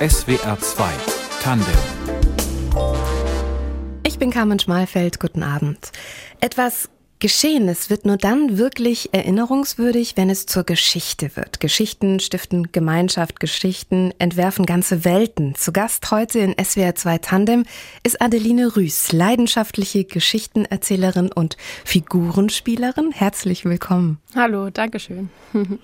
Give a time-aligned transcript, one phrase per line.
[0.00, 0.90] SWR 2
[1.42, 1.74] Tandem.
[4.06, 5.20] Ich bin Carmen Schmalfeld.
[5.20, 5.92] Guten Abend.
[6.40, 6.88] Etwas
[7.18, 11.60] Geschehenes wird nur dann wirklich erinnerungswürdig, wenn es zur Geschichte wird.
[11.60, 15.54] Geschichten stiften Gemeinschaft, Geschichten entwerfen ganze Welten.
[15.54, 17.64] Zu Gast heute in SWR 2 Tandem
[18.02, 23.12] ist Adeline Rüß, leidenschaftliche Geschichtenerzählerin und Figurenspielerin.
[23.12, 24.18] Herzlich willkommen.
[24.34, 25.28] Hallo, Dankeschön.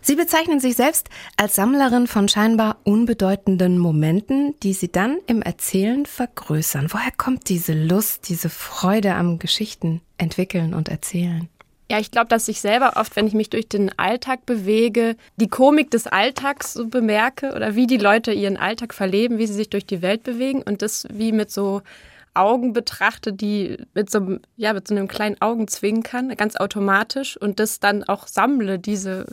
[0.00, 6.06] Sie bezeichnen sich selbst als Sammlerin von scheinbar unbedeutenden Momenten, die Sie dann im Erzählen
[6.06, 6.88] vergrößern.
[6.90, 11.48] Woher kommt diese Lust, diese Freude am Geschichten entwickeln und erzählen?
[11.90, 15.48] Ja, ich glaube, dass ich selber oft, wenn ich mich durch den Alltag bewege, die
[15.48, 19.70] Komik des Alltags so bemerke oder wie die Leute ihren Alltag verleben, wie sie sich
[19.70, 21.80] durch die Welt bewegen und das wie mit so
[22.34, 27.80] Augen betrachte, die mit so, ja, mit so einem kleinen Augenzwinkern, ganz automatisch und das
[27.80, 29.24] dann auch sammle, diese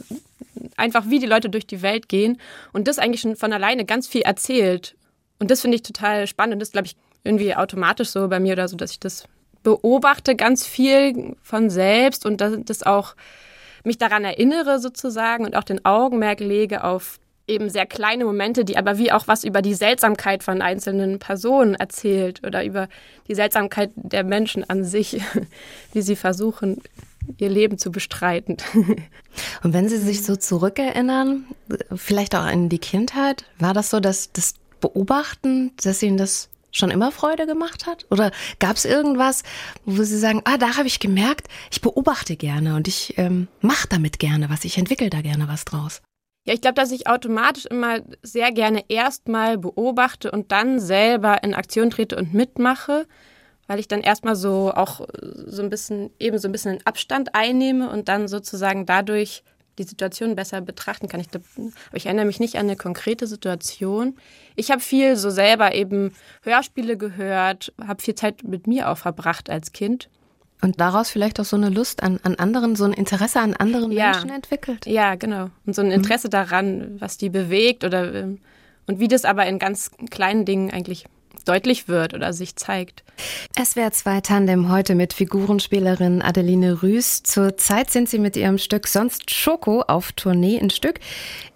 [0.78, 2.40] einfach wie die Leute durch die Welt gehen
[2.74, 4.96] und das eigentlich schon von alleine ganz viel erzählt.
[5.40, 6.62] Und das finde ich total spannend.
[6.62, 9.26] Das glaube ich irgendwie automatisch so bei mir oder so, dass ich das
[9.64, 13.16] beobachte ganz viel von selbst und das auch
[13.84, 18.78] mich daran erinnere sozusagen und auch den Augenmerk lege auf eben sehr kleine Momente, die
[18.78, 22.88] aber wie auch was über die Seltsamkeit von einzelnen Personen erzählt oder über
[23.28, 25.22] die Seltsamkeit der Menschen an sich,
[25.94, 26.82] wie sie versuchen,
[27.38, 28.58] ihr Leben zu bestreiten.
[29.64, 31.46] Und wenn Sie sich so zurückerinnern,
[31.96, 36.92] vielleicht auch in die Kindheit, war das so, dass das Beobachten, dass Ihnen das schon
[36.92, 38.06] immer Freude gemacht hat?
[38.10, 39.44] Oder gab es irgendwas,
[39.86, 43.88] wo Sie sagen, ah, da habe ich gemerkt, ich beobachte gerne und ich ähm, mache
[43.88, 46.02] damit gerne was, ich entwickle da gerne was draus?
[46.46, 51.56] Ja, ich glaube, dass ich automatisch immer sehr gerne erstmal beobachte und dann selber in
[51.56, 53.08] Aktion trete und mitmache
[53.68, 55.06] weil ich dann erstmal so auch äh,
[55.48, 59.44] so ein bisschen, eben so ein bisschen Abstand einnehme und dann sozusagen dadurch
[59.78, 61.20] die Situation besser betrachten kann.
[61.20, 64.16] Ich, aber ich erinnere mich nicht an eine konkrete Situation.
[64.56, 66.14] Ich habe viel so selber eben
[66.44, 70.10] Hörspiele gehört, habe viel Zeit mit mir auch verbracht als Kind.
[70.62, 73.92] Und daraus vielleicht auch so eine Lust an, an anderen, so ein Interesse an anderen
[73.92, 74.12] ja.
[74.12, 74.86] Menschen entwickelt.
[74.86, 75.50] Ja, genau.
[75.66, 76.32] Und so ein Interesse mhm.
[76.32, 78.40] daran, was die bewegt oder ähm,
[78.88, 81.06] und wie das aber in ganz kleinen Dingen eigentlich
[81.46, 83.04] deutlich wird oder sich zeigt.
[83.58, 87.24] SWR 2 Tandem heute mit Figurenspielerin Adeline Rüß.
[87.24, 91.00] Zurzeit sind Sie mit ihrem Stück Sonst Schoko auf Tournee ein Stück,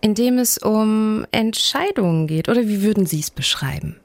[0.01, 2.49] in dem es um Entscheidungen geht.
[2.49, 3.99] Oder wie würden Sie es beschreiben?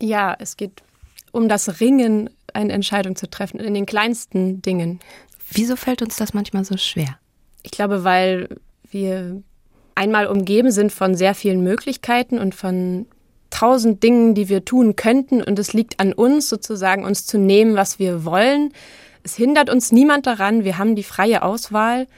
[0.00, 0.82] Ja, es geht
[1.32, 5.00] um das Ringen, eine Entscheidung zu treffen, in den kleinsten Dingen.
[5.50, 7.18] Wieso fällt uns das manchmal so schwer?
[7.62, 8.48] Ich glaube, weil
[8.90, 9.42] wir
[9.94, 13.06] einmal umgeben sind von sehr vielen Möglichkeiten und von
[13.54, 17.76] tausend Dingen, die wir tun könnten und es liegt an uns sozusagen, uns zu nehmen,
[17.76, 18.72] was wir wollen.
[19.22, 22.08] Es hindert uns niemand daran, wir haben die freie Auswahl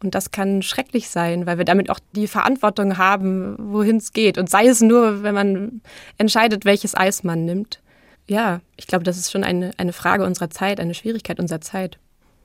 [0.00, 4.38] und das kann schrecklich sein, weil wir damit auch die Verantwortung haben, wohin es geht
[4.38, 5.80] und sei es nur, wenn man
[6.18, 7.80] entscheidet, welches Eis man nimmt.
[8.28, 11.98] Ja, ich glaube, das ist schon eine, eine Frage unserer Zeit, eine Schwierigkeit unserer Zeit.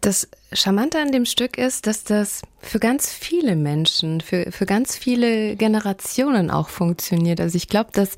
[0.05, 4.95] Das Charmante an dem Stück ist, dass das für ganz viele Menschen, für, für ganz
[4.95, 7.41] viele Generationen auch funktioniert.
[7.41, 8.11] Also ich glaube, dass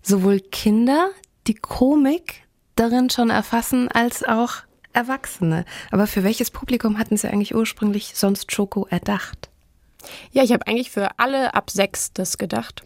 [0.00, 1.10] sowohl Kinder
[1.48, 2.44] die Komik
[2.76, 4.58] darin schon erfassen, als auch
[4.92, 5.64] Erwachsene.
[5.90, 9.50] Aber für welches Publikum hatten Sie eigentlich ursprünglich sonst Schoko erdacht?
[10.30, 12.84] Ja, ich habe eigentlich für alle ab sechs das gedacht.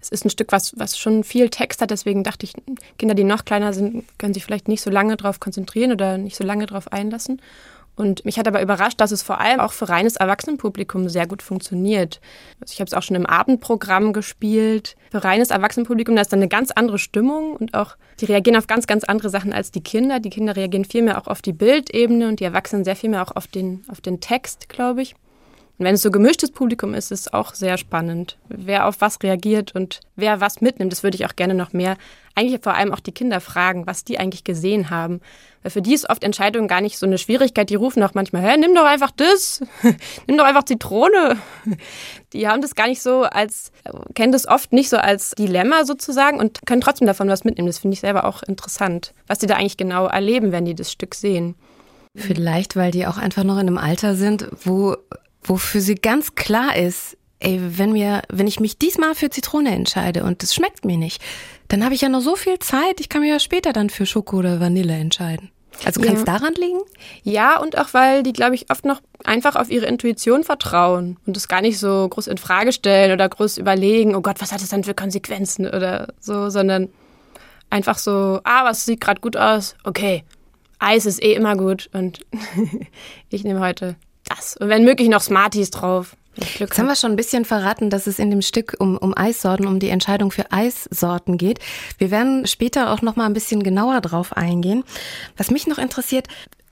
[0.00, 2.52] Es ist ein Stück, was, was schon viel Text hat, deswegen dachte ich,
[2.96, 6.36] Kinder, die noch kleiner sind, können sich vielleicht nicht so lange darauf konzentrieren oder nicht
[6.36, 7.42] so lange darauf einlassen.
[7.98, 11.42] Und mich hat aber überrascht, dass es vor allem auch für reines Erwachsenenpublikum sehr gut
[11.42, 12.20] funktioniert.
[12.60, 14.94] Also ich habe es auch schon im Abendprogramm gespielt.
[15.10, 18.68] Für reines Erwachsenenpublikum, da ist dann eine ganz andere Stimmung und auch, die reagieren auf
[18.68, 20.20] ganz, ganz andere Sachen als die Kinder.
[20.20, 23.22] Die Kinder reagieren viel mehr auch auf die Bildebene und die Erwachsenen sehr viel mehr
[23.22, 25.16] auch auf den, auf den Text, glaube ich.
[25.78, 29.22] Und wenn es so gemischtes Publikum ist, ist es auch sehr spannend, wer auf was
[29.22, 30.90] reagiert und wer was mitnimmt.
[30.90, 31.96] Das würde ich auch gerne noch mehr,
[32.34, 35.20] eigentlich vor allem auch die Kinder fragen, was die eigentlich gesehen haben.
[35.62, 37.70] Weil für die ist oft Entscheidung gar nicht so eine Schwierigkeit.
[37.70, 39.62] Die rufen auch manchmal, hä, nimm doch einfach das,
[40.26, 41.36] nimm doch einfach Zitrone.
[42.32, 43.72] Die haben das gar nicht so als,
[44.14, 47.68] kennen das oft nicht so als Dilemma sozusagen und können trotzdem davon was mitnehmen.
[47.68, 50.92] Das finde ich selber auch interessant, was die da eigentlich genau erleben, wenn die das
[50.92, 51.54] Stück sehen.
[52.14, 54.96] Vielleicht, weil die auch einfach noch in einem Alter sind, wo
[55.48, 60.24] wofür sie ganz klar ist, ey, wenn mir, wenn ich mich diesmal für Zitrone entscheide
[60.24, 61.22] und es schmeckt mir nicht,
[61.68, 64.06] dann habe ich ja noch so viel Zeit, ich kann mir ja später dann für
[64.06, 65.50] Schoko oder Vanille entscheiden.
[65.84, 66.24] Also kann es ja.
[66.24, 66.80] daran liegen?
[67.22, 71.36] Ja, und auch weil die, glaube ich, oft noch einfach auf ihre Intuition vertrauen und
[71.36, 74.60] das gar nicht so groß in Frage stellen oder groß überlegen, oh Gott, was hat
[74.60, 76.88] das dann für Konsequenzen oder so, sondern
[77.70, 79.76] einfach so, ah, was sieht gerade gut aus?
[79.84, 80.24] Okay,
[80.80, 82.24] Eis ist eh immer gut und
[83.28, 83.96] ich nehme heute
[84.28, 84.56] das.
[84.56, 86.16] Und wenn möglich noch Smarties drauf.
[86.58, 89.66] Jetzt haben wir schon ein bisschen verraten, dass es in dem Stück um, um Eissorten,
[89.66, 91.58] um die Entscheidung für Eissorten geht.
[91.98, 94.84] Wir werden später auch noch mal ein bisschen genauer drauf eingehen.
[95.36, 96.28] Was mich noch interessiert,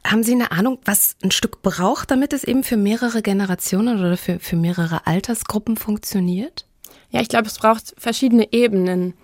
[0.06, 4.16] haben Sie eine Ahnung, was ein Stück braucht, damit es eben für mehrere Generationen oder
[4.16, 6.64] für, für mehrere Altersgruppen funktioniert?
[7.10, 9.14] Ja, ich glaube, es braucht verschiedene Ebenen.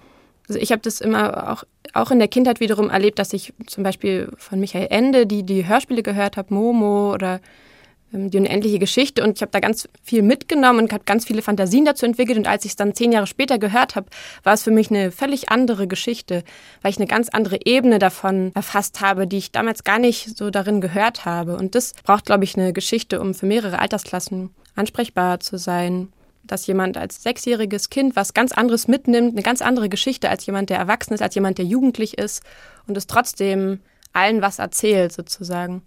[0.49, 1.65] Also ich habe das immer auch,
[1.95, 5.67] auch in der Kindheit wiederum erlebt, dass ich zum Beispiel von Michael Ende, die die
[5.67, 7.41] Hörspiele gehört habe, Momo oder
[8.13, 11.85] die unendliche Geschichte und ich habe da ganz viel mitgenommen und habe ganz viele Fantasien
[11.85, 14.07] dazu entwickelt und als ich es dann zehn Jahre später gehört habe,
[14.43, 16.45] war es für mich eine völlig andere Geschichte,
[16.83, 20.51] weil ich eine ganz andere Ebene davon erfasst habe, die ich damals gar nicht so
[20.51, 25.41] darin gehört habe und das braucht, glaube ich, eine Geschichte, um für mehrere Altersklassen ansprechbar
[25.41, 26.13] zu sein
[26.45, 30.71] dass jemand als sechsjähriges Kind was ganz anderes mitnimmt, eine ganz andere Geschichte als jemand,
[30.71, 32.43] der erwachsen ist, als jemand, der jugendlich ist
[32.89, 33.81] und es trotzdem
[34.13, 35.83] allen was erzählt sozusagen.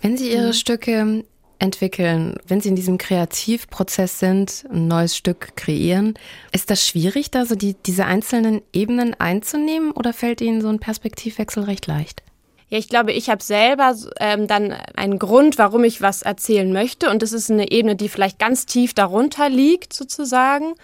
[0.00, 0.52] Wenn Sie Ihre mhm.
[0.52, 1.24] Stücke
[1.58, 6.14] entwickeln, wenn Sie in diesem Kreativprozess sind, ein neues Stück kreieren,
[6.52, 10.78] ist das schwierig, da so die, diese einzelnen Ebenen einzunehmen oder fällt Ihnen so ein
[10.78, 12.22] Perspektivwechsel recht leicht?
[12.70, 17.10] Ja, ich glaube, ich habe selber ähm, dann einen Grund, warum ich was erzählen möchte.
[17.10, 20.74] Und das ist eine Ebene, die vielleicht ganz tief darunter liegt, sozusagen.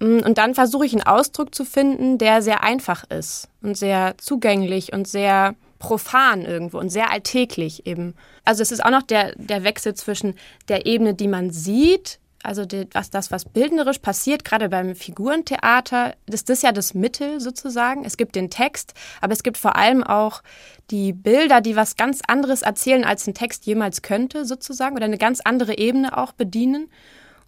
[0.00, 4.16] Mm, und dann versuche ich einen Ausdruck zu finden, der sehr einfach ist und sehr
[4.18, 5.54] zugänglich und sehr
[5.84, 8.14] profan irgendwo und sehr alltäglich eben.
[8.44, 10.34] Also es ist auch noch der, der Wechsel zwischen
[10.68, 16.14] der Ebene, die man sieht, also die, was das, was bildnerisch passiert, gerade beim Figurentheater,
[16.26, 18.04] ist das ja das Mittel sozusagen.
[18.04, 20.42] Es gibt den Text, aber es gibt vor allem auch
[20.90, 25.18] die Bilder, die was ganz anderes erzählen, als ein Text jemals könnte, sozusagen, oder eine
[25.18, 26.90] ganz andere Ebene auch bedienen.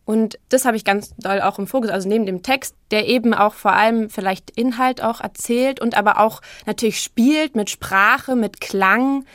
[0.06, 1.90] Und das habe ich ganz doll auch im Fokus.
[1.90, 6.20] Also neben dem Text, der eben auch vor allem vielleicht Inhalt auch erzählt und aber
[6.20, 9.26] auch natürlich spielt mit Sprache, mit Klang,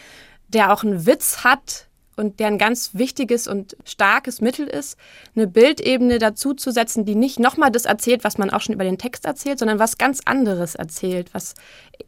[0.47, 1.87] der auch einen Witz hat,
[2.21, 4.97] und der ein ganz wichtiges und starkes Mittel ist,
[5.35, 8.83] eine Bildebene dazu zu setzen, die nicht nochmal das erzählt, was man auch schon über
[8.83, 11.55] den Text erzählt, sondern was ganz anderes erzählt, was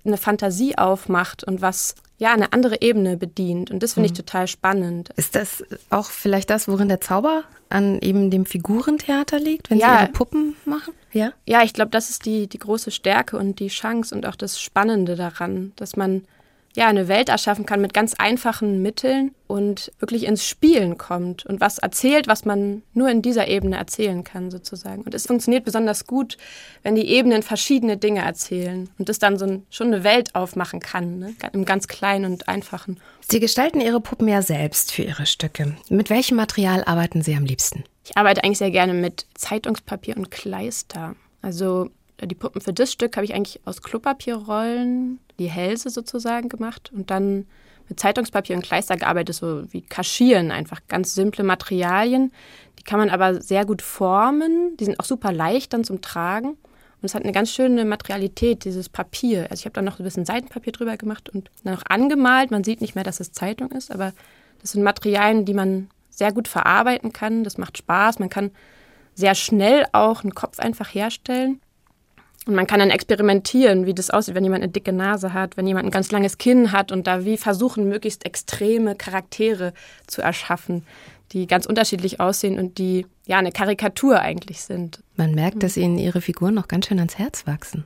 [0.05, 3.71] eine Fantasie aufmacht und was ja eine andere Ebene bedient.
[3.71, 4.17] Und das finde ich mhm.
[4.17, 5.09] total spannend.
[5.15, 9.97] Ist das auch vielleicht das, worin der Zauber an eben dem Figurentheater liegt, wenn ja.
[9.97, 10.93] Sie ihre Puppen machen?
[11.11, 14.35] Ja, ja ich glaube, das ist die, die große Stärke und die Chance und auch
[14.35, 16.23] das Spannende daran, dass man
[16.75, 21.61] ja, eine Welt erschaffen kann mit ganz einfachen Mitteln und wirklich ins Spielen kommt und
[21.61, 25.03] was erzählt, was man nur in dieser Ebene erzählen kann, sozusagen.
[25.03, 26.37] Und es funktioniert besonders gut,
[26.81, 30.79] wenn die Ebenen verschiedene Dinge erzählen und es dann so ein, schon eine Welt aufmachen
[30.79, 31.35] kann, ne?
[31.53, 32.99] im ganz kleinen und einfachen.
[33.29, 35.75] Sie gestalten Ihre Puppen ja selbst für Ihre Stücke.
[35.89, 37.83] Mit welchem Material arbeiten Sie am liebsten?
[38.03, 41.15] Ich arbeite eigentlich sehr gerne mit Zeitungspapier und Kleister.
[41.41, 41.89] Also
[42.21, 47.09] die Puppen für das Stück habe ich eigentlich aus Klopapierrollen, die Hälse sozusagen gemacht und
[47.09, 47.45] dann
[47.89, 52.31] mit Zeitungspapier und Kleister gearbeitet, so wie Kaschieren, einfach ganz simple Materialien.
[52.79, 54.77] Die kann man aber sehr gut formen.
[54.77, 56.49] Die sind auch super leicht dann zum Tragen.
[56.49, 59.47] Und es hat eine ganz schöne Materialität, dieses Papier.
[59.49, 62.51] Also ich habe da noch ein bisschen Seitenpapier drüber gemacht und dann noch angemalt.
[62.51, 64.13] Man sieht nicht mehr, dass es Zeitung ist, aber
[64.61, 67.43] das sind Materialien, die man sehr gut verarbeiten kann.
[67.43, 68.19] Das macht Spaß.
[68.19, 68.51] Man kann
[69.15, 71.59] sehr schnell auch einen Kopf einfach herstellen.
[72.45, 75.65] Und man kann dann experimentieren, wie das aussieht, wenn jemand eine dicke Nase hat, wenn
[75.65, 79.73] jemand ein ganz langes Kinn hat und da wie versuchen, möglichst extreme Charaktere
[80.07, 80.85] zu erschaffen,
[81.31, 85.01] die ganz unterschiedlich aussehen und die ja eine Karikatur eigentlich sind.
[85.15, 87.85] Man merkt, dass ihnen ihre Figuren noch ganz schön ans Herz wachsen.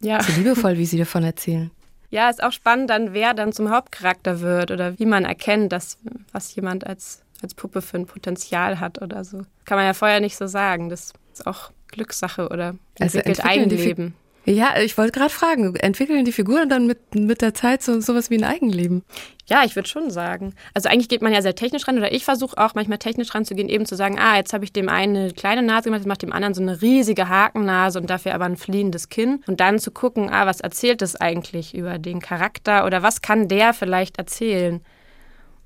[0.00, 0.22] Ja.
[0.22, 1.70] So liebevoll, wie sie davon erzählen.
[2.10, 5.98] Ja, ist auch spannend dann, wer dann zum Hauptcharakter wird oder wie man erkennt, dass
[6.32, 9.42] was jemand als, als Puppe für ein Potenzial hat oder so.
[9.66, 10.88] Kann man ja vorher nicht so sagen.
[10.88, 14.14] Das ist auch Glückssache oder also entwickelt Eigenleben.
[14.44, 18.30] Ja, ich wollte gerade fragen, entwickeln die Figuren dann mit, mit der Zeit so sowas
[18.30, 19.04] wie ein Eigenleben?
[19.46, 20.54] Ja, ich würde schon sagen.
[20.72, 23.68] Also eigentlich geht man ja sehr technisch ran oder ich versuche auch manchmal technisch ranzugehen,
[23.68, 26.22] eben zu sagen, ah, jetzt habe ich dem einen eine kleine Nase gemacht, jetzt macht
[26.22, 29.42] dem anderen so eine riesige Hakennase und dafür aber ein fliehendes Kinn.
[29.46, 33.48] Und dann zu gucken, ah, was erzählt das eigentlich über den Charakter oder was kann
[33.48, 34.80] der vielleicht erzählen?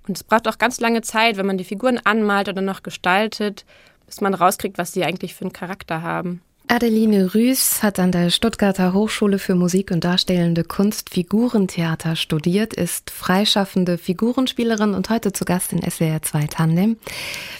[0.08, 3.64] Und es braucht auch ganz lange Zeit, wenn man die Figuren anmalt oder noch gestaltet,
[4.12, 6.42] bis man rauskriegt, was sie eigentlich für einen Charakter haben.
[6.68, 13.10] Adeline Rüß hat an der Stuttgarter Hochschule für Musik und Darstellende Kunst Figurentheater studiert, ist
[13.10, 16.98] freischaffende Figurenspielerin und heute zu Gast in SWR 2 Tandem.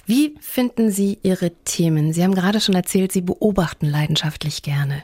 [0.04, 2.12] Wie finden Sie Ihre Themen?
[2.12, 5.02] Sie haben gerade schon erzählt, Sie beobachten leidenschaftlich gerne.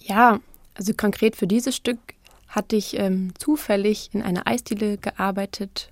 [0.00, 0.38] Ja,
[0.74, 1.98] also konkret für dieses Stück
[2.46, 5.90] hatte ich ähm, zufällig in einer Eisdiele gearbeitet,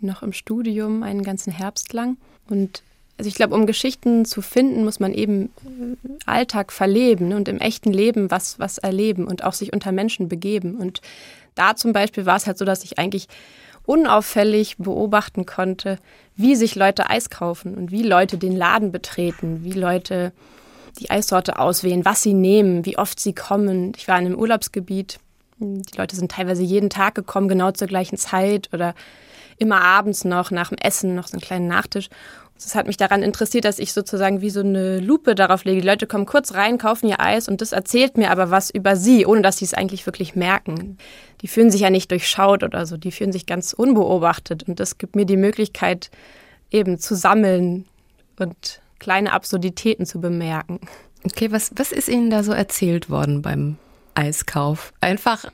[0.00, 2.16] noch im Studium, einen ganzen Herbst lang.
[2.48, 2.82] Und
[3.18, 7.48] also ich glaube, um Geschichten zu finden, muss man eben äh, Alltag verleben ne, und
[7.48, 10.76] im echten Leben was, was erleben und auch sich unter Menschen begeben.
[10.76, 11.00] Und
[11.56, 13.26] da zum Beispiel war es halt so, dass ich eigentlich
[13.84, 15.98] unauffällig beobachten konnte,
[16.36, 20.32] wie sich Leute Eis kaufen und wie Leute den Laden betreten, wie Leute
[21.00, 23.92] die Eissorte auswählen, was sie nehmen, wie oft sie kommen.
[23.96, 25.18] Ich war in einem Urlaubsgebiet.
[25.58, 28.94] Die Leute sind teilweise jeden Tag gekommen, genau zur gleichen Zeit oder
[29.58, 32.08] immer abends noch nach dem Essen noch so einen kleinen Nachtisch.
[32.60, 35.80] Das hat mich daran interessiert, dass ich sozusagen wie so eine Lupe darauf lege.
[35.80, 38.96] Die Leute kommen kurz rein, kaufen ihr Eis und das erzählt mir aber was über
[38.96, 40.98] sie, ohne dass sie es eigentlich wirklich merken.
[41.40, 44.98] Die fühlen sich ja nicht durchschaut oder so, die fühlen sich ganz unbeobachtet und das
[44.98, 46.10] gibt mir die Möglichkeit,
[46.70, 47.84] eben zu sammeln
[48.38, 50.80] und kleine Absurditäten zu bemerken.
[51.24, 53.76] Okay, was, was ist Ihnen da so erzählt worden beim
[54.14, 54.92] Eiskauf?
[55.00, 55.44] Einfach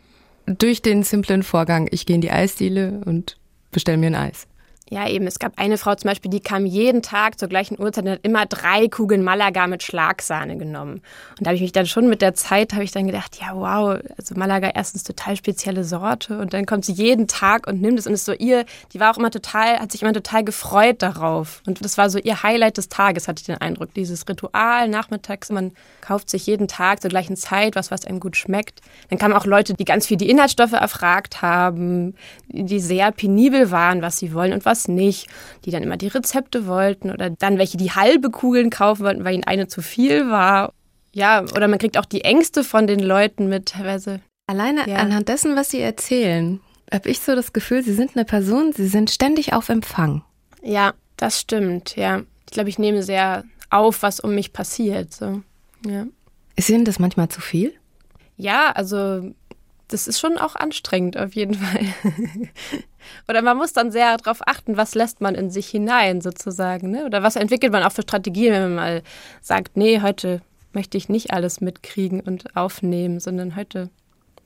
[0.46, 3.38] durch den simplen Vorgang, ich gehe in die Eisdiele und
[3.70, 4.46] bestelle mir ein Eis.
[4.95, 5.27] Ja, eben.
[5.27, 8.21] Es gab eine Frau zum Beispiel, die kam jeden Tag zur gleichen Uhrzeit und hat
[8.23, 11.03] immer drei Kugeln Malaga mit Schlagsahne genommen.
[11.37, 13.57] Und da habe ich mich dann schon mit der Zeit, habe ich dann gedacht, ja,
[13.57, 17.99] wow, also Malaga erstens total spezielle Sorte und dann kommt sie jeden Tag und nimmt
[17.99, 21.03] es und ist so ihr, die war auch immer total, hat sich immer total gefreut
[21.03, 21.61] darauf.
[21.67, 23.93] Und das war so ihr Highlight des Tages, hatte ich den Eindruck.
[23.95, 25.73] Dieses Ritual nachmittags, man
[26.03, 28.81] kauft sich jeden Tag zur gleichen Zeit was, was einem gut schmeckt.
[29.11, 32.15] Dann kamen auch Leute, die ganz viel die Inhaltsstoffe erfragt haben,
[32.47, 35.29] die sehr penibel waren, was sie wollen und was was nicht,
[35.64, 39.35] die dann immer die Rezepte wollten oder dann welche, die halbe Kugeln kaufen wollten, weil
[39.35, 40.73] ihnen eine zu viel war.
[41.12, 44.21] Ja, oder man kriegt auch die Ängste von den Leuten mit teilweise.
[44.47, 44.97] Alleine ja.
[44.97, 46.61] anhand dessen, was sie erzählen,
[46.93, 50.23] habe ich so das Gefühl, sie sind eine Person, sie sind ständig auf Empfang.
[50.62, 52.23] Ja, das stimmt, ja.
[52.47, 55.12] Ich glaube, ich nehme sehr auf, was um mich passiert.
[55.12, 55.43] So.
[55.87, 56.07] Ja.
[56.57, 57.73] Ist Ihnen das manchmal zu viel?
[58.37, 59.33] Ja, also
[59.88, 61.87] das ist schon auch anstrengend auf jeden Fall.
[63.29, 66.91] Oder man muss dann sehr darauf achten, was lässt man in sich hinein sozusagen.
[66.91, 67.05] Ne?
[67.05, 69.03] Oder was entwickelt man auch für Strategien, wenn man mal
[69.43, 70.41] sagt, nee, heute
[70.73, 73.91] möchte ich nicht alles mitkriegen und aufnehmen, sondern heute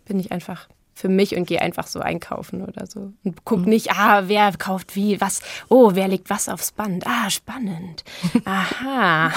[0.05, 0.69] bin ich einfach
[0.99, 3.13] für mich und gehe einfach so einkaufen oder so.
[3.23, 3.69] Und guck mhm.
[3.69, 7.07] nicht, ah, wer kauft wie, was, oh, wer legt was aufs Band.
[7.07, 8.05] Ah, spannend.
[8.45, 9.33] Aha.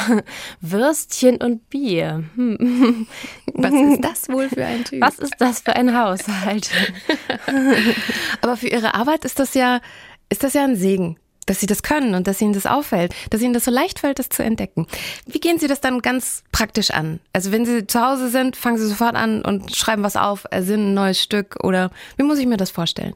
[0.59, 2.23] Würstchen und Bier.
[2.35, 3.07] Hm.
[3.53, 5.01] Was ist das wohl für ein Typ?
[5.01, 6.69] Was ist das für ein Haushalt?
[8.41, 9.79] Aber für Ihre Arbeit ist das ja,
[10.29, 11.17] ist das ja ein Segen
[11.51, 14.19] dass sie das können und dass ihnen das auffällt, dass ihnen das so leicht fällt,
[14.19, 14.87] das zu entdecken.
[15.25, 17.19] Wie gehen Sie das dann ganz praktisch an?
[17.33, 20.91] Also wenn Sie zu Hause sind, fangen Sie sofort an und schreiben was auf, ersinnen
[20.91, 23.15] ein neues Stück oder wie muss ich mir das vorstellen?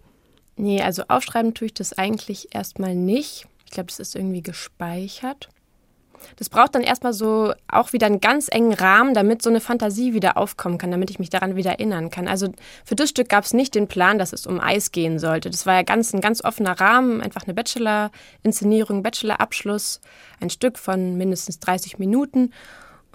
[0.57, 3.47] Nee, also aufschreiben tue ich das eigentlich erstmal nicht.
[3.63, 5.47] Ich glaube, das ist irgendwie gespeichert.
[6.37, 10.13] Das braucht dann erstmal so auch wieder einen ganz engen Rahmen, damit so eine Fantasie
[10.13, 12.27] wieder aufkommen kann, damit ich mich daran wieder erinnern kann.
[12.27, 12.49] Also
[12.83, 15.49] für das Stück gab es nicht den Plan, dass es um Eis gehen sollte.
[15.49, 20.01] Das war ja ganz ein ganz offener Rahmen, einfach eine Bachelor-Inszenierung, Bachelor-Abschluss,
[20.39, 22.51] ein Stück von mindestens 30 Minuten.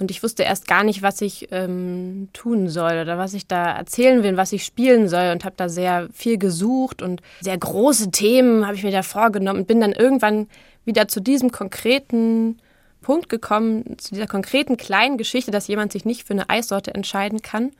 [0.01, 3.71] Und ich wusste erst gar nicht, was ich ähm, tun soll oder was ich da
[3.77, 8.11] erzählen will, was ich spielen soll und habe da sehr viel gesucht und sehr große
[8.11, 10.49] Themen habe ich mir da vorgenommen und bin dann irgendwann
[10.87, 12.63] wieder zu diesem konkreten
[13.01, 17.43] Punkt gekommen, zu dieser konkreten kleinen Geschichte, dass jemand sich nicht für eine Eissorte entscheiden
[17.43, 17.73] kann.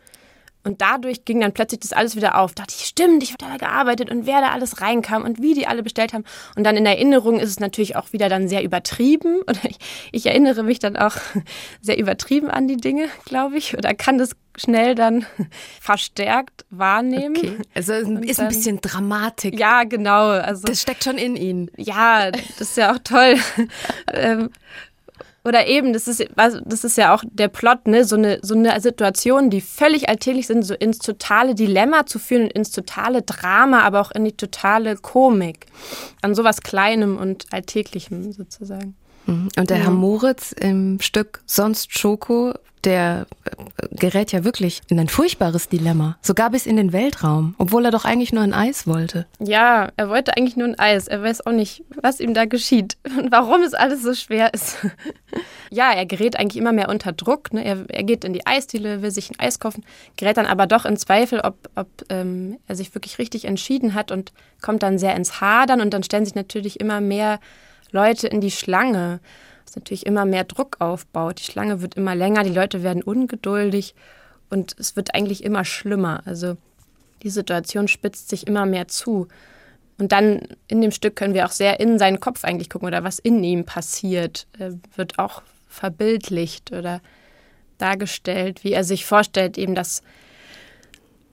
[0.63, 2.55] Und dadurch ging dann plötzlich das alles wieder auf.
[2.55, 5.55] Da dachte ich, stimmt, ich habe da gearbeitet und wer da alles reinkam und wie
[5.55, 6.25] die alle bestellt haben.
[6.55, 9.41] Und dann in Erinnerung ist es natürlich auch wieder dann sehr übertrieben.
[9.49, 9.79] Oder ich,
[10.13, 11.17] ich erinnere mich dann auch
[11.81, 13.77] sehr übertrieben an die Dinge, glaube ich.
[13.77, 15.25] Oder kann das schnell dann
[15.81, 17.37] verstärkt wahrnehmen.
[17.39, 17.57] Okay.
[17.75, 19.59] Also ist dann, ein bisschen Dramatik.
[19.59, 20.29] Ja, genau.
[20.29, 21.71] Also, das steckt schon in Ihnen.
[21.79, 23.37] Ja, das ist ja auch toll.
[24.13, 24.51] ähm,
[25.45, 28.05] oder eben, das ist, das ist ja auch der Plot, ne?
[28.05, 32.49] so, eine, so eine Situation, die völlig alltäglich sind, so ins totale Dilemma zu führen,
[32.49, 35.67] ins totale Drama, aber auch in die totale Komik.
[36.21, 38.97] An sowas Kleinem und Alltäglichem sozusagen.
[39.31, 39.85] Und der ja.
[39.85, 46.17] Herr Moritz im Stück Sonst Schoko der äh, gerät ja wirklich in ein furchtbares Dilemma,
[46.23, 49.27] sogar bis in den Weltraum, obwohl er doch eigentlich nur ein Eis wollte.
[49.39, 51.09] Ja, er wollte eigentlich nur ein Eis.
[51.09, 54.79] Er weiß auch nicht, was ihm da geschieht und warum es alles so schwer ist.
[55.71, 57.53] ja, er gerät eigentlich immer mehr unter Druck.
[57.53, 57.65] Ne?
[57.65, 59.85] Er, er, geht in die Eisdiele, will sich ein Eis kaufen,
[60.17, 64.11] gerät dann aber doch in Zweifel, ob, ob ähm, er sich wirklich richtig entschieden hat
[64.11, 64.33] und
[64.63, 67.41] kommt dann sehr ins Hadern und dann stellen sich natürlich immer mehr
[67.93, 69.21] Leute in die Schlange
[69.71, 71.39] was natürlich immer mehr Druck aufbaut.
[71.39, 73.95] Die Schlange wird immer länger, die Leute werden ungeduldig
[74.49, 76.23] und es wird eigentlich immer schlimmer.
[76.25, 76.57] Also
[77.23, 79.29] die Situation spitzt sich immer mehr zu.
[79.99, 83.05] Und dann in dem Stück können wir auch sehr in seinen Kopf eigentlich gucken oder
[83.05, 87.01] was in ihm passiert, er wird auch verbildlicht oder
[87.79, 90.03] dargestellt, wie er sich vorstellt, eben dass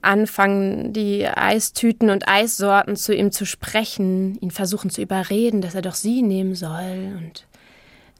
[0.08, 5.82] anfangen, die Eistüten und Eissorten zu ihm zu sprechen, ihn versuchen zu überreden, dass er
[5.82, 7.46] doch sie nehmen soll und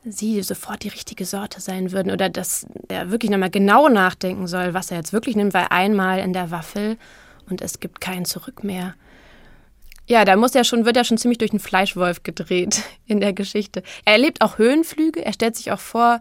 [0.04, 4.75] sie sofort die richtige Sorte sein würden oder dass er wirklich nochmal genau nachdenken soll,
[4.75, 6.99] was er jetzt wirklich nimmt, weil einmal in der Waffel
[7.49, 8.95] und es gibt kein Zurück mehr.
[10.07, 13.33] Ja, da muss ja schon, wird ja schon ziemlich durch den Fleischwolf gedreht in der
[13.33, 13.83] Geschichte.
[14.04, 16.21] Er erlebt auch Höhenflüge, er stellt sich auch vor,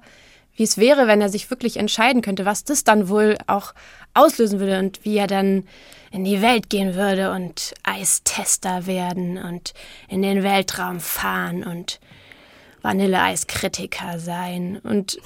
[0.55, 3.73] wie es wäre, wenn er sich wirklich entscheiden könnte, was das dann wohl auch
[4.17, 5.63] auslösen würde und wie er dann
[6.11, 9.73] in die Welt gehen würde und Eistester werden und
[10.07, 11.99] in den Weltraum fahren und
[12.81, 15.19] Vanilleeiskritiker sein und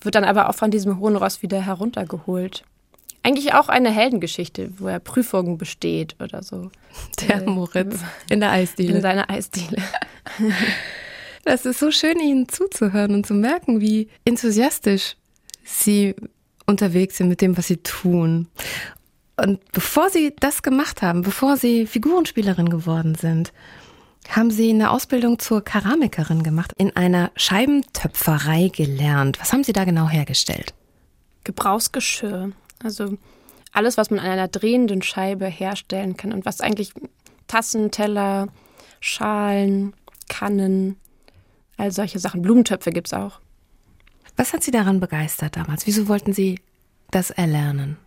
[0.00, 2.62] wird dann aber auch von diesem hohen Ross wieder heruntergeholt.
[3.22, 6.70] Eigentlich auch eine Heldengeschichte, wo er Prüfungen besteht oder so.
[7.20, 7.98] Der äh, Moritz
[8.30, 8.96] in der Eisdiele.
[8.96, 9.82] In seiner Eisdiele.
[11.44, 15.16] Das ist so schön, Ihnen zuzuhören und zu merken, wie enthusiastisch
[15.64, 16.14] Sie
[16.70, 18.48] unterwegs sind mit dem, was Sie tun.
[19.36, 23.52] Und bevor Sie das gemacht haben, bevor Sie Figurenspielerin geworden sind,
[24.28, 29.40] haben Sie eine Ausbildung zur Keramikerin gemacht, in einer Scheibentöpferei gelernt.
[29.40, 30.74] Was haben Sie da genau hergestellt?
[31.44, 32.52] Gebrauchsgeschirr.
[32.82, 33.16] Also
[33.72, 36.92] alles, was man an einer drehenden Scheibe herstellen kann und was eigentlich
[37.46, 38.48] Tassen, Teller,
[39.00, 39.94] Schalen,
[40.28, 40.96] Kannen,
[41.76, 42.42] all solche Sachen.
[42.42, 43.40] Blumentöpfe gibt es auch.
[44.40, 45.86] Was hat Sie daran begeistert damals?
[45.86, 46.60] Wieso wollten Sie
[47.10, 47.98] das erlernen?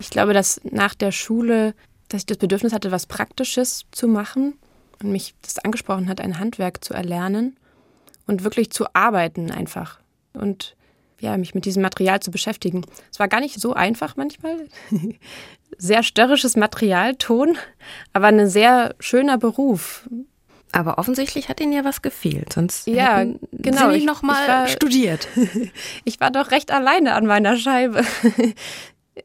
[0.00, 1.72] Ich glaube, dass nach der Schule,
[2.08, 4.54] dass ich das Bedürfnis hatte, was Praktisches zu machen
[5.00, 7.56] und mich das angesprochen hat, ein Handwerk zu erlernen
[8.26, 10.00] und wirklich zu arbeiten einfach
[10.32, 10.74] und
[11.20, 12.84] ja, mich mit diesem Material zu beschäftigen.
[13.12, 14.66] Es war gar nicht so einfach manchmal.
[15.78, 17.56] sehr störrisches Material, Ton,
[18.12, 20.08] aber ein sehr schöner Beruf.
[20.72, 23.92] Aber offensichtlich hat Ihnen ja was gefehlt, sonst ja, genau.
[23.92, 25.28] Sie noch mal studiert.
[26.04, 28.02] ich war doch recht alleine an meiner Scheibe.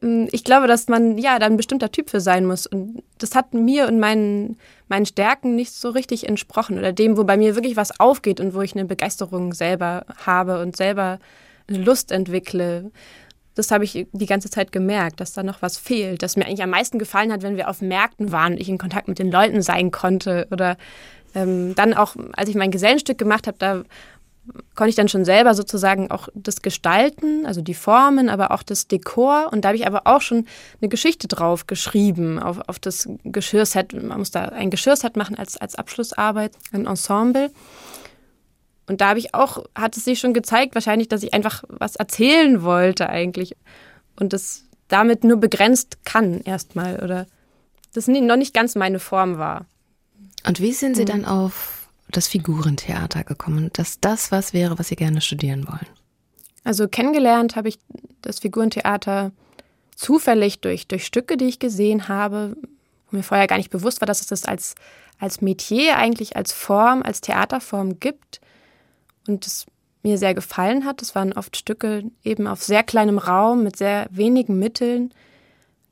[0.00, 2.66] ich glaube, dass man ja da ein bestimmter Typ für sein muss.
[2.66, 4.58] Und das hat mir und meinen,
[4.88, 6.78] meinen Stärken nicht so richtig entsprochen.
[6.78, 10.60] Oder dem, wo bei mir wirklich was aufgeht und wo ich eine Begeisterung selber habe
[10.60, 11.18] und selber
[11.68, 12.90] eine Lust entwickle.
[13.54, 16.22] Das habe ich die ganze Zeit gemerkt, dass da noch was fehlt.
[16.22, 18.78] Das mir eigentlich am meisten gefallen hat, wenn wir auf Märkten waren und ich in
[18.78, 20.76] Kontakt mit den Leuten sein konnte oder
[21.34, 23.82] ähm, dann auch, als ich mein Gesellenstück gemacht habe, da
[24.74, 28.86] konnte ich dann schon selber sozusagen auch das gestalten, also die Formen, aber auch das
[28.88, 29.48] Dekor.
[29.52, 30.46] Und da habe ich aber auch schon
[30.80, 33.92] eine Geschichte drauf geschrieben, auf, auf das Geschirrset.
[33.94, 37.50] Man muss da ein Geschirrset machen als, als Abschlussarbeit, ein Ensemble.
[38.86, 41.96] Und da habe ich auch, hat es sich schon gezeigt, wahrscheinlich, dass ich einfach was
[41.96, 43.56] erzählen wollte eigentlich.
[44.20, 47.02] Und das damit nur begrenzt kann erstmal.
[47.02, 47.26] Oder
[47.94, 49.66] das noch nicht ganz meine Form war.
[50.46, 51.06] Und wie sind Sie mhm.
[51.06, 53.70] dann auf das Figurentheater gekommen?
[53.72, 55.86] Dass das was wäre, was Sie gerne studieren wollen?
[56.64, 57.78] Also kennengelernt habe ich
[58.22, 59.32] das Figurentheater
[59.96, 62.56] zufällig durch, durch Stücke, die ich gesehen habe,
[63.10, 64.74] wo mir vorher gar nicht bewusst war, dass es das als,
[65.18, 68.40] als Metier eigentlich, als Form, als Theaterform gibt.
[69.26, 69.66] Und es
[70.02, 71.02] mir sehr gefallen hat.
[71.02, 75.12] Es waren oft Stücke eben auf sehr kleinem Raum mit sehr wenigen Mitteln,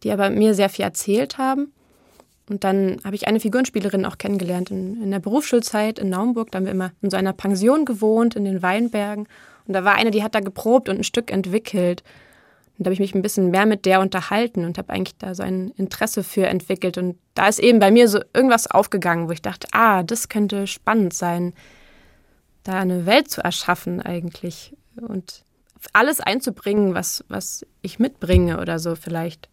[0.03, 1.73] die aber mir sehr viel erzählt haben.
[2.49, 6.51] Und dann habe ich eine Figurenspielerin auch kennengelernt in, in der Berufsschulzeit in Naumburg.
[6.51, 9.29] Da haben wir immer in so einer Pension gewohnt, in den Weinbergen.
[9.67, 12.03] Und da war eine, die hat da geprobt und ein Stück entwickelt.
[12.79, 15.35] Und da habe ich mich ein bisschen mehr mit der unterhalten und habe eigentlich da
[15.35, 16.99] so ein Interesse für entwickelt.
[16.99, 20.67] Und da ist eben bei mir so irgendwas aufgegangen, wo ich dachte, ah, das könnte
[20.67, 21.55] spannend sein,
[22.65, 24.77] da eine Welt zu erschaffen eigentlich.
[24.97, 25.45] Und
[25.93, 29.49] alles einzubringen, was, was ich mitbringe oder so vielleicht.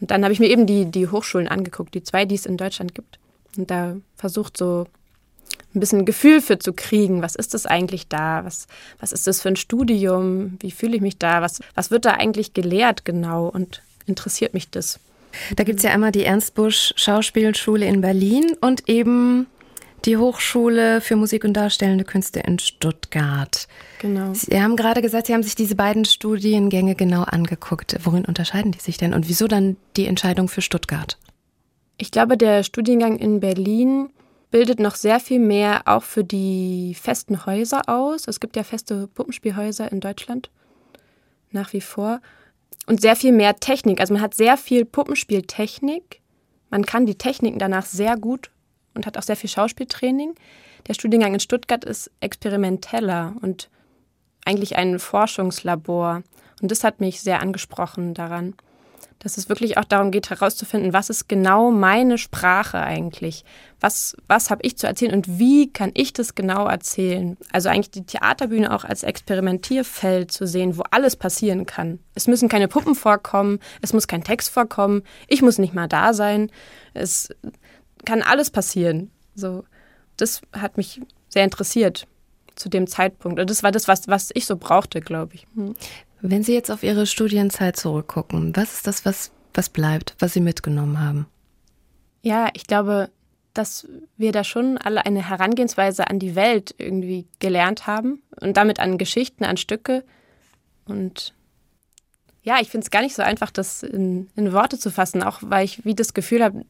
[0.00, 2.56] Und dann habe ich mir eben die, die Hochschulen angeguckt, die zwei, die es in
[2.56, 3.18] Deutschland gibt.
[3.56, 4.86] Und da versucht so
[5.74, 8.44] ein bisschen Gefühl für zu kriegen, was ist das eigentlich da?
[8.44, 8.66] Was,
[9.00, 10.56] was ist das für ein Studium?
[10.60, 11.42] Wie fühle ich mich da?
[11.42, 13.48] Was, was wird da eigentlich gelehrt genau?
[13.48, 15.00] Und interessiert mich das?
[15.56, 19.46] Da gibt es ja einmal die Ernst Busch Schauspielschule in Berlin und eben
[20.04, 23.66] die Hochschule für Musik und Darstellende Künste in Stuttgart.
[24.00, 24.32] Genau.
[24.32, 27.96] Sie haben gerade gesagt, Sie haben sich diese beiden Studiengänge genau angeguckt.
[28.04, 31.18] Worin unterscheiden die sich denn und wieso dann die Entscheidung für Stuttgart?
[31.96, 34.10] Ich glaube, der Studiengang in Berlin
[34.50, 38.28] bildet noch sehr viel mehr auch für die festen Häuser aus.
[38.28, 40.50] Es gibt ja feste Puppenspielhäuser in Deutschland
[41.50, 42.20] nach wie vor
[42.86, 44.00] und sehr viel mehr Technik.
[44.00, 46.20] Also man hat sehr viel Puppenspieltechnik.
[46.70, 48.50] Man kann die Techniken danach sehr gut
[48.98, 50.34] und hat auch sehr viel Schauspieltraining.
[50.88, 53.70] Der Studiengang in Stuttgart ist experimenteller und
[54.44, 56.22] eigentlich ein Forschungslabor.
[56.60, 58.54] Und das hat mich sehr angesprochen daran,
[59.20, 63.44] dass es wirklich auch darum geht, herauszufinden, was ist genau meine Sprache eigentlich?
[63.80, 67.36] Was, was habe ich zu erzählen und wie kann ich das genau erzählen?
[67.52, 71.98] Also eigentlich die Theaterbühne auch als Experimentierfeld zu sehen, wo alles passieren kann.
[72.14, 76.14] Es müssen keine Puppen vorkommen, es muss kein Text vorkommen, ich muss nicht mal da
[76.14, 76.50] sein.
[76.94, 77.28] Es,
[78.08, 79.10] kann alles passieren.
[79.34, 79.64] So,
[80.16, 82.06] das hat mich sehr interessiert
[82.54, 83.38] zu dem Zeitpunkt.
[83.38, 85.46] Und das war das, was, was ich so brauchte, glaube ich.
[85.54, 85.74] Hm.
[86.22, 90.40] Wenn Sie jetzt auf Ihre Studienzeit zurückgucken, was ist das, was, was bleibt, was Sie
[90.40, 91.26] mitgenommen haben?
[92.22, 93.10] Ja, ich glaube,
[93.52, 98.80] dass wir da schon alle eine Herangehensweise an die Welt irgendwie gelernt haben und damit
[98.80, 100.02] an Geschichten, an Stücke.
[100.86, 101.34] Und
[102.42, 105.40] ja, ich finde es gar nicht so einfach, das in, in Worte zu fassen, auch
[105.42, 106.64] weil ich wie das Gefühl habe,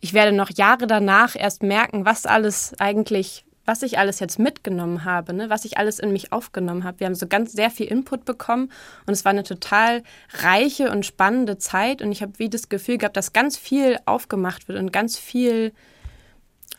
[0.00, 5.04] ich werde noch Jahre danach erst merken, was alles eigentlich, was ich alles jetzt mitgenommen
[5.04, 5.50] habe, ne?
[5.50, 7.00] was ich alles in mich aufgenommen habe.
[7.00, 8.70] Wir haben so ganz sehr viel Input bekommen
[9.06, 10.02] und es war eine total
[10.38, 14.68] reiche und spannende Zeit und ich habe wie das Gefühl gehabt, dass ganz viel aufgemacht
[14.68, 15.72] wird und ganz viel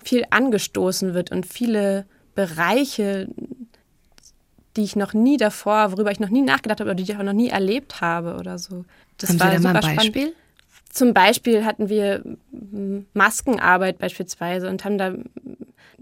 [0.03, 3.27] viel angestoßen wird und viele Bereiche,
[4.75, 7.23] die ich noch nie davor, worüber ich noch nie nachgedacht habe oder die ich auch
[7.23, 8.83] noch nie erlebt habe oder so.
[9.17, 10.21] Das Haben war Sie da mal ein Beispiel?
[10.21, 10.40] Spannend.
[10.93, 12.23] Zum Beispiel hatten wir
[13.13, 15.13] Maskenarbeit beispielsweise und haben da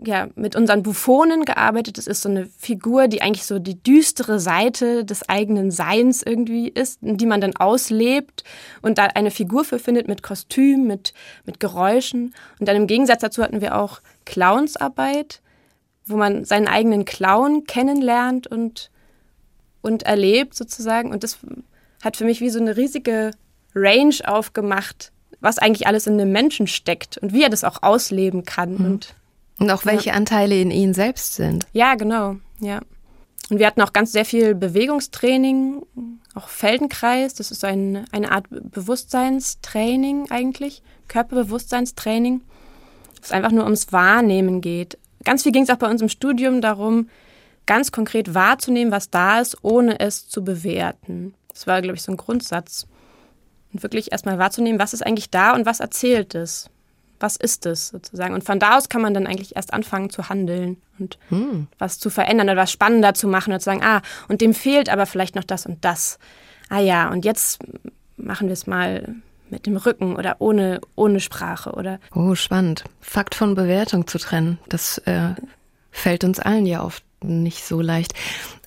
[0.06, 1.97] ja, mit unseren Buffonen gearbeitet.
[1.97, 6.69] Das ist so eine Figur, die eigentlich so die düstere Seite des eigenen Seins irgendwie
[6.69, 8.43] ist, die man dann auslebt
[8.82, 11.13] und da eine Figur für findet mit Kostüm, mit,
[11.45, 12.34] mit Geräuschen.
[12.60, 15.41] Und dann im Gegensatz dazu hatten wir auch Clownsarbeit,
[16.06, 18.89] wo man seinen eigenen Clown kennenlernt und,
[19.82, 21.12] und erlebt sozusagen.
[21.12, 21.39] Und das
[22.04, 23.32] hat für mich wie so eine riesige
[23.79, 28.43] Range aufgemacht, was eigentlich alles in einem Menschen steckt und wie er das auch ausleben
[28.43, 28.73] kann.
[28.73, 28.85] Mhm.
[28.85, 29.15] Und
[29.59, 30.15] und auch welche ja.
[30.15, 31.67] Anteile in ihnen selbst sind.
[31.73, 32.79] Ja, genau, ja.
[33.49, 35.83] Und wir hatten auch ganz sehr viel Bewegungstraining,
[36.35, 42.41] auch Feldenkreis, das ist ein, eine Art Bewusstseinstraining eigentlich, Körperbewusstseinstraining,
[43.21, 44.97] es einfach nur ums Wahrnehmen geht.
[45.23, 47.09] Ganz viel ging es auch bei uns im Studium darum,
[47.65, 51.33] ganz konkret wahrzunehmen, was da ist, ohne es zu bewerten.
[51.49, 52.87] Das war, glaube ich, so ein Grundsatz.
[53.73, 56.69] Und wirklich erstmal wahrzunehmen, was ist eigentlich da und was erzählt es
[57.19, 58.34] was ist es sozusagen.
[58.34, 61.67] Und von da aus kann man dann eigentlich erst anfangen zu handeln und hm.
[61.77, 64.89] was zu verändern oder was spannender zu machen und zu sagen, ah, und dem fehlt
[64.89, 66.19] aber vielleicht noch das und das.
[66.69, 67.60] Ah ja, und jetzt
[68.17, 69.15] machen wir es mal
[69.49, 71.99] mit dem Rücken oder ohne, ohne Sprache oder.
[72.13, 72.84] Oh, spannend.
[73.01, 75.29] Fakt von Bewertung zu trennen, das äh,
[75.91, 78.13] fällt uns allen ja oft nicht so leicht.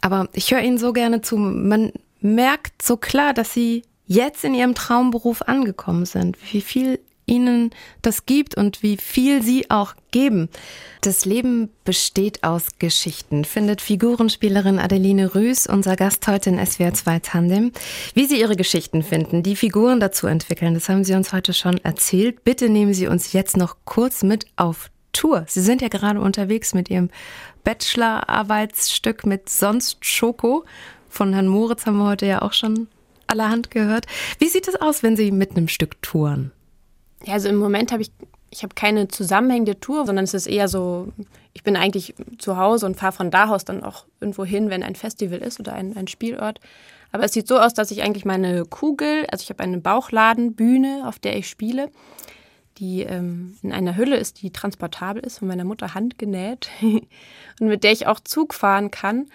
[0.01, 1.37] Aber ich höre Ihnen so gerne zu.
[1.37, 6.37] Man merkt so klar, dass Sie jetzt in Ihrem Traumberuf angekommen sind.
[6.53, 7.71] Wie viel ihnen
[8.03, 10.49] das gibt und wie viel sie auch geben.
[11.01, 17.19] Das Leben besteht aus Geschichten, findet Figurenspielerin Adeline Rüß, unser Gast heute in SWR 2
[17.21, 17.73] Tandem.
[18.15, 21.79] Wie sie ihre Geschichten finden, die Figuren dazu entwickeln, das haben sie uns heute schon
[21.79, 22.45] erzählt.
[22.45, 25.45] Bitte nehmen Sie uns jetzt noch kurz mit auf Tour.
[25.47, 27.11] Sie sind ja gerade unterwegs mit Ihrem
[27.65, 30.65] Bachelorarbeitsstück mit Sonst Schoko.
[31.09, 32.89] Von Herrn Moritz haben wir heute ja auch schon
[33.27, 34.07] allerhand gehört.
[34.39, 36.53] Wie sieht es aus, wenn Sie mit einem Stück touren?
[37.25, 38.11] Ja, also im Moment habe ich,
[38.51, 41.13] ich habe keine zusammenhängende Tour, sondern es ist eher so,
[41.53, 44.83] ich bin eigentlich zu Hause und fahre von da aus dann auch irgendwo hin, wenn
[44.83, 46.61] ein Festival ist oder ein, ein Spielort.
[47.13, 51.03] Aber es sieht so aus, dass ich eigentlich meine Kugel, also ich habe eine Bauchladenbühne,
[51.07, 51.91] auf der ich spiele,
[52.79, 56.71] die ähm, in einer Hülle ist, die transportabel ist, von meiner Mutter handgenäht
[57.61, 59.27] und mit der ich auch Zug fahren kann.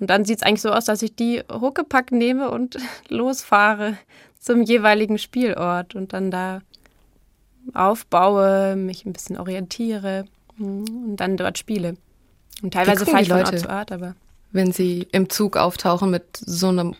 [0.00, 3.96] Und dann sieht es eigentlich so aus, dass ich die Huckepack nehme und losfahre
[4.38, 6.62] zum jeweiligen Spielort und dann da
[7.74, 10.24] aufbaue, mich ein bisschen orientiere
[10.56, 11.96] hm, und dann dort spiele.
[12.62, 14.14] Und teilweise fahre ich von Ort zu Ort, aber.
[14.52, 16.96] Wenn sie im Zug auftauchen mit so einem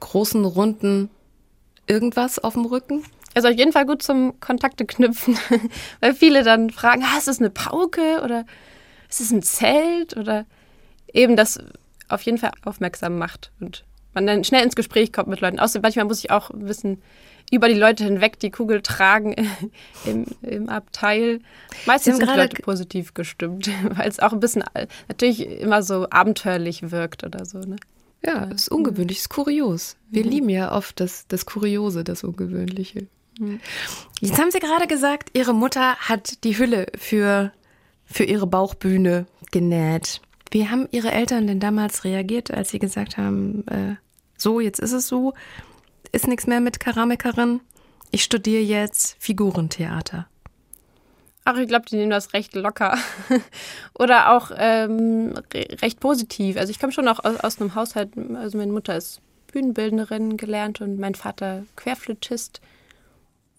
[0.00, 1.10] großen, runden
[1.86, 3.04] irgendwas auf dem Rücken?
[3.34, 5.36] Also auf jeden Fall gut zum Kontakte knüpfen,
[6.00, 8.46] weil viele dann fragen, ah, ist das eine Pauke oder
[9.10, 10.46] ist es ein Zelt oder
[11.12, 11.58] eben das
[12.08, 15.58] auf jeden Fall aufmerksam macht und man dann schnell ins Gespräch kommt mit Leuten.
[15.58, 17.02] Außerdem manchmal muss ich auch wissen,
[17.50, 19.34] über die Leute hinweg die Kugel tragen
[20.04, 21.40] im, im Abteil.
[21.86, 24.64] Meistens sind die Leute positiv gestimmt, weil es auch ein bisschen
[25.08, 27.58] natürlich immer so abenteuerlich wirkt oder so.
[27.58, 27.76] Ne?
[28.24, 29.96] Ja, es ist ungewöhnlich, es ist kurios.
[30.10, 30.30] Wir mhm.
[30.30, 33.06] lieben ja oft das, das Kuriose, das Ungewöhnliche.
[33.38, 33.60] Mhm.
[34.20, 37.52] Jetzt haben Sie gerade gesagt, Ihre Mutter hat die Hülle für,
[38.06, 40.20] für Ihre Bauchbühne genäht.
[40.54, 43.96] Wie haben Ihre Eltern denn damals reagiert, als Sie gesagt haben, äh,
[44.38, 45.34] so, jetzt ist es so?
[46.12, 47.60] ist nichts mehr mit Keramikerin.
[48.12, 50.28] Ich studiere jetzt Figurentheater.
[51.44, 52.96] Ach, ich glaube, die nehmen das recht locker.
[53.98, 56.56] Oder auch ähm, recht positiv.
[56.56, 60.80] Also ich komme schon auch aus, aus, einem Haushalt, also meine Mutter ist Bühnenbildnerin gelernt
[60.80, 62.60] und mein Vater Querflötist,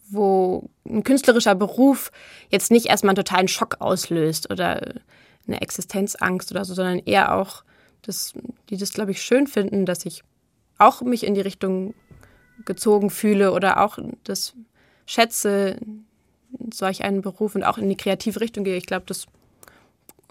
[0.09, 2.13] wo ein künstlerischer Beruf
[2.49, 4.93] jetzt nicht erstmal einen totalen Schock auslöst oder
[5.47, 7.63] eine Existenzangst oder so, sondern eher auch,
[8.01, 8.33] dass
[8.69, 10.23] die das, glaube ich, schön finden, dass ich
[10.77, 11.93] auch mich in die Richtung
[12.65, 14.53] gezogen fühle oder auch das
[15.05, 15.77] schätze,
[16.73, 18.77] solch einen Beruf und auch in die kreative Richtung gehe.
[18.77, 19.25] Ich glaube, das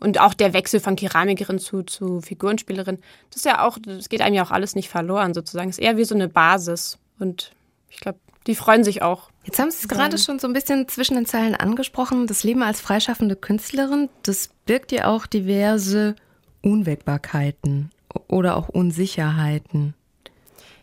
[0.01, 2.99] und auch der Wechsel von Keramikerin zu, zu Figurenspielerin,
[3.31, 5.71] das ist ja auch, das geht einem ja auch alles nicht verloren sozusagen.
[5.71, 6.99] Es ist eher wie so eine Basis.
[7.19, 7.53] Und
[7.89, 9.31] ich glaube, die freuen sich auch.
[9.45, 12.27] Jetzt haben Sie es gerade schon so ein bisschen zwischen den Zeilen angesprochen.
[12.27, 16.15] Das Leben als freischaffende Künstlerin, das birgt ja auch diverse
[16.63, 17.91] Unwägbarkeiten
[18.29, 19.95] oder auch Unsicherheiten.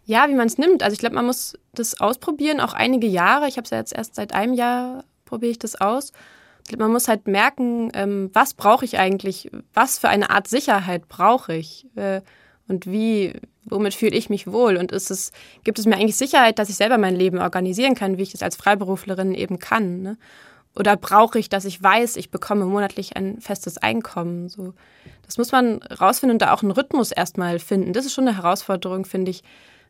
[0.05, 0.83] Ja, wie man es nimmt.
[0.83, 3.47] Also ich glaube, man muss das ausprobieren, auch einige Jahre.
[3.47, 6.11] Ich habe es ja jetzt erst seit einem Jahr, probiere ich das aus.
[6.77, 11.55] Man muss halt merken, ähm, was brauche ich eigentlich, was für eine Art Sicherheit brauche
[11.55, 12.21] ich äh,
[12.71, 13.33] und wie,
[13.65, 15.31] womit fühle ich mich wohl und ist es,
[15.63, 18.41] gibt es mir eigentlich Sicherheit, dass ich selber mein Leben organisieren kann, wie ich es
[18.41, 20.01] als Freiberuflerin eben kann.
[20.01, 20.17] Ne?
[20.73, 24.47] Oder brauche ich, dass ich weiß, ich bekomme monatlich ein festes Einkommen?
[24.47, 24.73] So,
[25.25, 27.91] das muss man rausfinden und da auch einen Rhythmus erstmal finden.
[27.91, 29.43] Das ist schon eine Herausforderung, finde ich,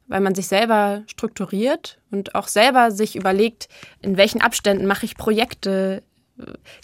[0.08, 3.70] weil man sich selber strukturiert und auch selber sich überlegt,
[4.02, 6.02] in welchen Abständen mache ich Projekte,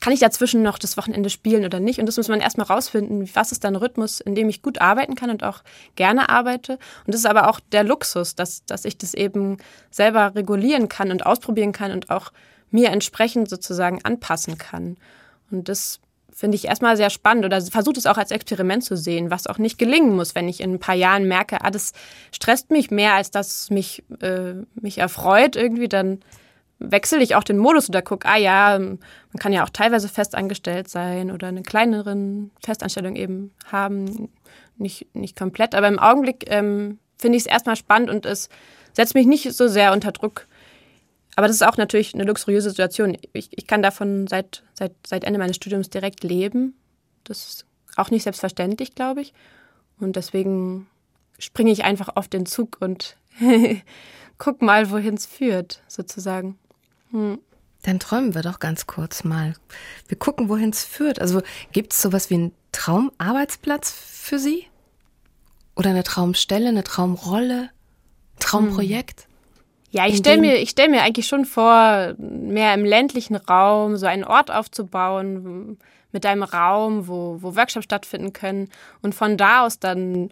[0.01, 1.99] kann ich dazwischen noch das Wochenende spielen oder nicht?
[1.99, 4.81] Und das muss man erstmal rausfinden, was ist dann ein Rhythmus, in dem ich gut
[4.81, 5.63] arbeiten kann und auch
[5.95, 6.73] gerne arbeite.
[7.05, 9.57] Und das ist aber auch der Luxus, dass, dass ich das eben
[9.91, 12.31] selber regulieren kann und ausprobieren kann und auch
[12.71, 14.97] mir entsprechend sozusagen anpassen kann.
[15.51, 15.99] Und das
[16.37, 19.57] finde ich erstmal sehr spannend oder versuche es auch als Experiment zu sehen, was auch
[19.57, 21.93] nicht gelingen muss, wenn ich in ein paar Jahren merke, ah, das
[22.31, 26.19] stresst mich mehr, als dass mich, äh, mich erfreut irgendwie, dann
[26.79, 28.99] wechsle ich auch den Modus oder gucke, ah ja, man
[29.39, 34.29] kann ja auch teilweise festangestellt sein oder eine kleineren Festanstellung eben haben,
[34.77, 35.73] nicht, nicht komplett.
[35.75, 38.49] Aber im Augenblick ähm, finde ich es erstmal spannend und es
[38.93, 40.47] setzt mich nicht so sehr unter Druck,
[41.37, 43.15] aber das ist auch natürlich eine luxuriöse Situation.
[43.31, 46.73] Ich, ich kann davon seit, seit, seit Ende meines Studiums direkt leben.
[47.25, 49.35] Das ist auch nicht selbstverständlich, glaube ich.
[49.99, 50.87] Und deswegen
[51.37, 53.17] springe ich einfach auf den Zug und
[54.39, 56.57] guck mal, wohin es führt, sozusagen.
[57.11, 57.39] Hm.
[57.83, 59.53] Dann träumen wir doch ganz kurz mal.
[60.07, 61.19] Wir gucken, wohin es führt.
[61.21, 61.41] Also
[61.71, 64.65] gibt es sowas wie einen Traumarbeitsplatz für Sie?
[65.75, 67.69] Oder eine Traumstelle, eine Traumrolle,
[68.39, 69.27] Traumprojekt?
[69.89, 74.23] Ja, ich stelle mir, stell mir eigentlich schon vor, mehr im ländlichen Raum so einen
[74.23, 75.77] Ort aufzubauen
[76.11, 78.69] mit einem Raum, wo, wo Workshops stattfinden können
[79.01, 80.29] und von da aus dann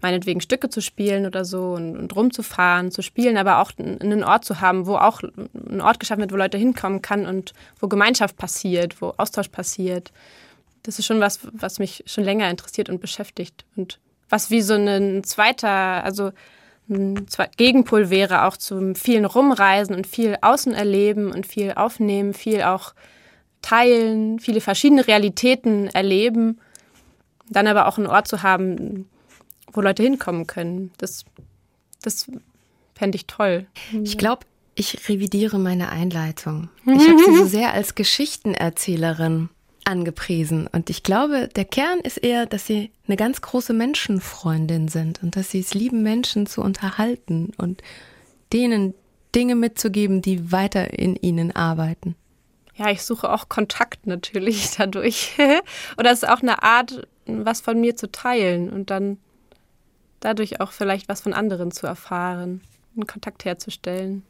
[0.00, 4.44] meinetwegen Stücke zu spielen oder so und, und rumzufahren, zu spielen, aber auch einen Ort
[4.44, 8.36] zu haben, wo auch ein Ort geschaffen wird, wo Leute hinkommen kann und wo Gemeinschaft
[8.36, 10.12] passiert, wo Austausch passiert.
[10.82, 14.74] Das ist schon was, was mich schon länger interessiert und beschäftigt und was wie so
[14.74, 15.68] ein zweiter,
[16.04, 16.32] also
[16.88, 22.62] ein Gegenpol wäre auch zum vielen Rumreisen und viel Außen erleben und viel aufnehmen, viel
[22.62, 22.94] auch
[23.62, 26.60] teilen, viele verschiedene Realitäten erleben.
[27.48, 29.08] Dann aber auch einen Ort zu haben,
[29.72, 30.92] wo Leute hinkommen können.
[30.98, 31.24] Das,
[32.02, 32.30] das
[32.94, 33.66] fände ich toll.
[34.02, 36.68] Ich glaube, ich revidiere meine Einleitung.
[36.84, 39.48] Ich habe sie so sehr als Geschichtenerzählerin
[39.84, 40.66] angepriesen.
[40.66, 45.36] Und ich glaube, der Kern ist eher, dass sie eine ganz große Menschenfreundin sind und
[45.36, 47.82] dass sie es lieben, Menschen zu unterhalten und
[48.52, 48.94] denen
[49.34, 52.16] Dinge mitzugeben, die weiter in ihnen arbeiten.
[52.74, 55.32] Ja, ich suche auch Kontakt natürlich dadurch.
[55.98, 59.18] Oder es ist auch eine Art, was von mir zu teilen und dann
[60.20, 62.60] dadurch auch vielleicht was von anderen zu erfahren,
[62.94, 64.24] einen Kontakt herzustellen.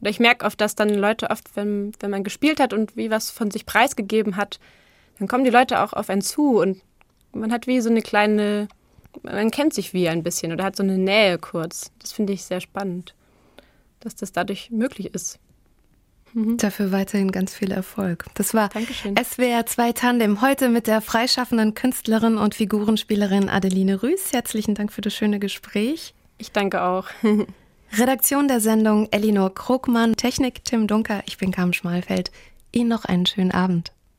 [0.00, 3.10] Oder ich merke oft, dass dann Leute oft, wenn, wenn man gespielt hat und wie
[3.10, 4.60] was von sich preisgegeben hat,
[5.18, 6.82] dann kommen die Leute auch auf einen zu und
[7.32, 8.68] man hat wie so eine kleine,
[9.22, 11.90] man kennt sich wie ein bisschen oder hat so eine Nähe kurz.
[12.00, 13.14] Das finde ich sehr spannend,
[14.00, 15.38] dass das dadurch möglich ist.
[16.36, 16.58] Mhm.
[16.58, 18.26] Dafür weiterhin ganz viel Erfolg.
[18.34, 19.14] Das war Dankeschön.
[19.16, 24.34] SWR 2 Tandem heute mit der freischaffenden Künstlerin und Figurenspielerin Adeline Rüß.
[24.34, 26.12] Herzlichen Dank für das schöne Gespräch.
[26.36, 27.08] Ich danke auch.
[27.98, 32.30] Redaktion der Sendung Elinor Krugmann, Technik Tim Dunker, ich bin Carmen Schmalfeld.
[32.70, 33.92] Ihnen noch einen schönen Abend.